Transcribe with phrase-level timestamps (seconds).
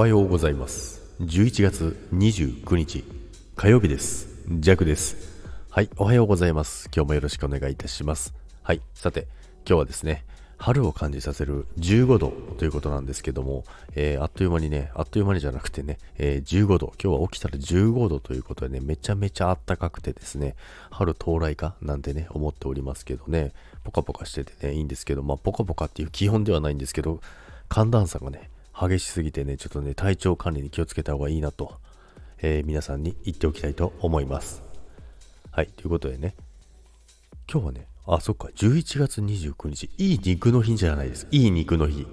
[0.00, 1.02] はようございます。
[1.20, 3.04] 11月29日
[3.54, 4.30] 火曜日です。
[4.48, 5.44] ジャクです。
[5.68, 6.88] はいおはようございます。
[6.90, 8.32] 今日もよろしくお願いいたします。
[8.62, 9.26] はいさて
[9.68, 10.24] 今日はですね
[10.56, 20.56] 春を感じさせる15度ということなんですけども、えー、あっという間にね、あっという間にじゃなくてね、えー、15度、今日は起きたら15度ということでね、めちゃめちゃ暖かくてですね、
[20.90, 23.52] 春到来かなんてね、思っておりますけどね、
[23.84, 27.20] ポカポカしててね、いいんですけど、まあ、ポカポカっていう基本ではないんですけど、
[27.68, 28.50] 寒暖差がね、
[28.88, 31.74] 激しすぎてね、ちょっとね、体調管理に気をつけた方がいいなと、
[32.40, 34.62] えー、皆さんに言っておきたいと思います。
[35.50, 36.34] はい、ということでね、
[37.50, 41.26] 今日はね、あ、そっか、11月29日、いい肉の日じゃないです。
[41.30, 42.06] いい肉の日。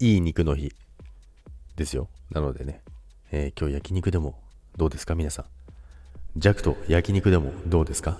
[0.00, 0.72] いい肉の日
[1.76, 2.08] ですよ。
[2.30, 2.80] なのでね、
[3.30, 4.38] えー、今日焼肉でも
[4.78, 5.44] どうですか、皆さん。
[6.36, 8.18] 弱と焼肉でもどうですか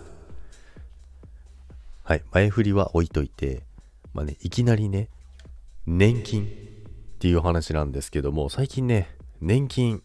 [2.02, 3.62] はい、前振りは置いといて、
[4.12, 5.08] まあね、いきなりね、
[5.86, 6.73] 年金
[7.25, 9.08] っていう話なんですけども、最近ね、
[9.41, 10.03] 年金、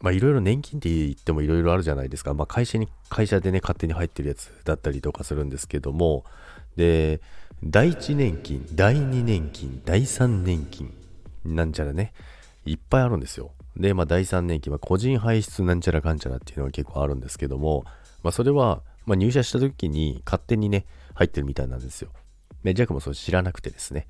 [0.00, 2.32] まあいろいろ年金って言ってもいろいろあるじゃないですか。
[2.32, 6.24] まあ会社に、会社でね、勝手に入ってるやつだったりとかするんですけども、
[6.74, 7.20] で、
[7.62, 10.90] 第1年金、第2年金、第3年金、
[11.44, 12.14] なんちゃらね、
[12.64, 13.50] いっぱいあるんですよ。
[13.76, 17.84] で、まあ第3年金は個人排出なんちゃらかんちゃらっていうのが結構あるんですけども、
[18.22, 22.08] まあそれは、まあ入社した時に勝手にね、入ってるみたいなんですよ。
[22.62, 24.06] で、ジャックもそれ知らなくてですね、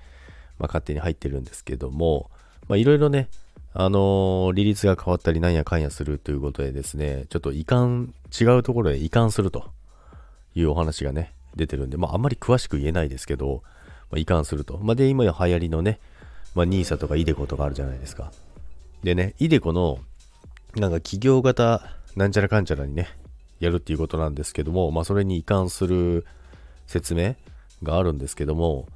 [0.60, 2.30] まあ勝手に入ってるんですけども、
[2.68, 3.28] まあ、いろいろね、
[3.72, 9.70] あのー、利率が変わったりなんやかんやするということでですね、ちょっと移管、違うところへ移管すると
[10.54, 13.62] いうお話がね、出てるんで、まあ、あんまり詳しく言えないですけど、
[14.10, 14.78] まあ、移管すると。
[14.78, 15.98] まあ、で、今や流行りのね、
[16.54, 18.32] まあ、NISA とか iDeCo とかあるじゃないですか。
[19.02, 19.98] でね、iDeCo の、
[20.76, 21.82] なんか企業型
[22.16, 23.08] なんちゃらかんちゃらにね、
[23.60, 26.24] やるっていうことなんですけども、まあ、それに移管する
[26.86, 27.34] 説明
[27.82, 28.86] があるんですけども、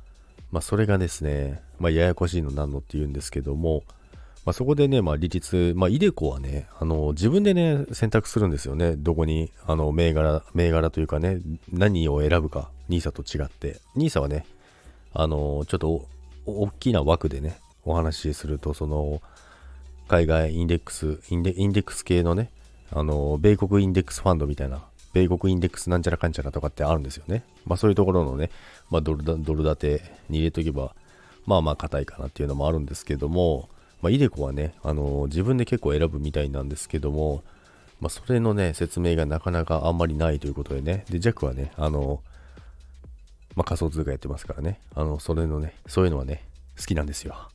[0.53, 3.85] まあ、それがですね、まあ、ややこしいのなんのって言うんですけども、
[4.45, 8.97] まあ、そこでね、まあ、利率、まあ、イデコはね、あの、自分でね、選択するんですよね。
[8.97, 13.81] どこに、あの、銘柄、銘柄というかね、何を選ぶか、NISA と違って。
[13.97, 14.47] NISA はね、
[15.13, 16.07] あの、ちょっと、
[16.47, 19.21] 大きな枠でね、お話しすると、その、
[20.09, 22.51] 海外インデックス、インデックス系のね、
[22.91, 24.83] あの、米国インデックスファンドみたいな、
[25.13, 27.45] 米国インデックスなんちゃらかんちゃらとかってあるんですよね。
[27.67, 28.51] まあそういうところのね、
[28.91, 30.95] まあドルドル建てに入れとけば、
[31.49, 33.71] まあまあ硬いかなっていうのもあるんですけども、
[34.03, 37.43] まあ、イデコはね、あの自分で結構選ぶみたいなんですけども、
[38.01, 42.21] まあ、それのね、説明がなかなかあんまりないということでね、で、ジャックはね、あの
[43.57, 46.45] まあ、仮想通貨やってますからね、あの、それのね、そういうのはね、
[46.79, 47.49] 好きなんですよ。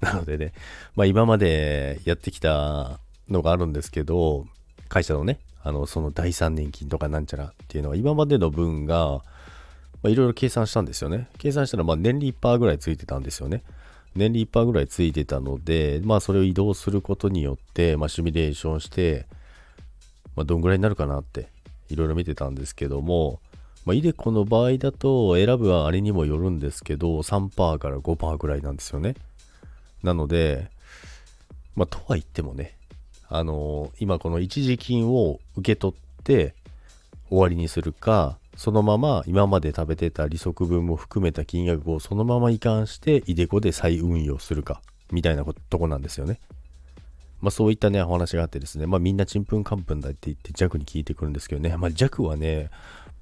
[0.00, 0.52] なのでね、
[0.96, 2.98] まあ、今までやってきた
[3.28, 4.46] のがあるんですけど、
[4.88, 9.22] 会社のね、あの、その第3年金とかなんちゃらっていうのは、今までの分が、
[10.04, 11.28] いろいろ計算したんですよね。
[11.38, 13.62] 計算したら、まあ、年利1%ぐらいついてたんですよね。
[14.14, 19.26] 年利1%ぐらいついてたので、まあ、それを移動することによって、まあ、シミュレーションして、
[20.36, 21.48] まあ、どんぐらいになるかなって、
[21.88, 23.40] いろいろ見てたんですけども、
[23.84, 29.14] まあ、イデコの場合だと、選ぶはあれにもよるんですけど、3%から5%ぐらいなんですよね。
[30.02, 30.70] なので、
[31.74, 32.76] まあ、とは言ってもね、
[33.28, 36.54] あのー、今この一時金を受け取って
[37.28, 44.82] 終わりにするか、そのまま今まで食べてた利息分も含めた金額をそのまま移管してイデコで再運用するか
[45.12, 46.40] みたいなとこなんですよね。
[47.40, 52.70] まあそういったね、お話があってですね、まあみんなちんぷんかんぷんだって言って弱に聞いてくるんですけどね、まあ弱はね、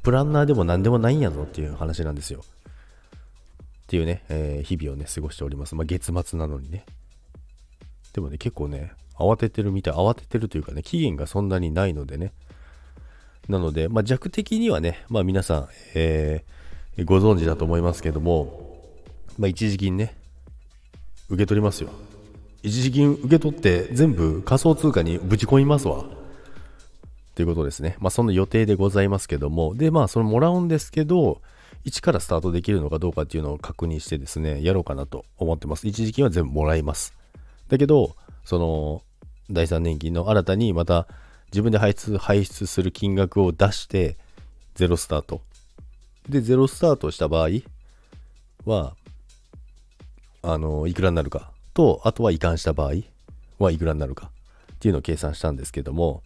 [0.02, 2.40] プランナーでも何でもないんやぞっていう話なんですよ。
[2.40, 5.74] っていうね、えー、日々をね、過ごしております。
[5.74, 6.86] まあ月末なのにね。
[8.14, 12.32] でもね、結構ね、慌ててるみたい、慌ててるというかね、期限がそんなにないのでね、
[13.48, 18.78] なので、まあ、弱的にはね、まあ、皆さん、えー、ご存知だと思いますけども、
[19.38, 20.16] まあ、一時金ね、
[21.28, 21.90] 受け取りますよ。
[22.62, 26.04] 一時金受け取って全部仮想通貨にぶち込みますわ。
[27.34, 27.96] ということですね。
[28.00, 31.40] まあ、その予定でございますけども、で、まあ、それもらうんですけど、
[31.84, 35.86] 一からスタートできるのかどうかっていうのを確認してですね、やろうかなと思ってます。
[35.86, 37.14] 一時金は全部もらいます。
[37.68, 39.02] だけど、その、
[39.50, 41.06] 第3年金の新たにまた
[41.52, 44.16] 自分で排出排出する金額を出して
[44.74, 45.40] ゼロスタート。
[46.28, 47.50] でゼロスタートした場合
[48.64, 48.94] は
[50.42, 51.50] あのいくらになるか。
[51.74, 52.94] とあとは移管した場合
[53.58, 54.30] はいくらになるか。
[54.74, 56.22] っていうのを計算したんですけども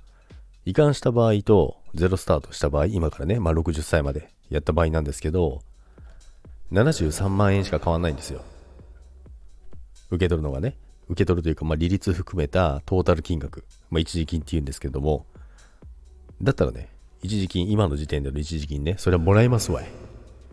[0.66, 5.62] 移管した場合とゼロスタートした場合今からね、まあ、60歳までやった場合なんですけど
[6.72, 8.42] 73万円しか変わんないんですよ。
[10.10, 10.76] 受け取るのがね。
[11.10, 15.26] 受け取るというか、まあ、利率含めたトータル金額、まあ、一時金って言うんですけども、
[16.40, 16.88] だったらね、
[17.22, 19.86] 一時金、今の時点での一時金ね、それはもらいますわい。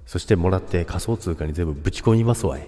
[0.05, 2.61] そしてもらって仮想通貨に全部ぶち込みますわい。
[2.61, 2.65] っ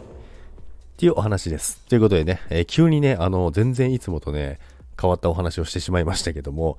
[1.00, 1.80] っていうお話です。
[1.88, 4.60] ということでね、えー、急にね、あの、全然いつもとね、
[5.00, 6.78] 変わったお話をしてしまいましたけども、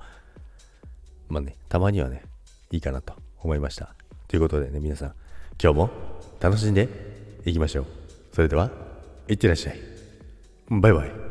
[1.27, 2.21] まあね、たまにはね、
[2.69, 3.95] いいかなと思いました。
[4.27, 5.13] ということでね、皆さん、
[5.59, 5.89] 今日も
[6.39, 6.87] 楽しんで
[7.45, 7.85] いきましょう。
[8.31, 8.69] それでは、
[9.27, 9.90] いってらっしゃい。
[10.79, 11.30] バイバイ。